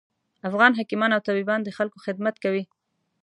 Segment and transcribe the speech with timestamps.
[0.47, 2.63] افغان حکیمان او طبیبان د خلکوخدمت کوي